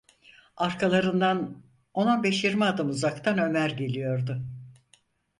[0.57, 1.63] Arkalarından,
[1.93, 4.45] on beş yirmi adım uzaktan Ömer geliyordu.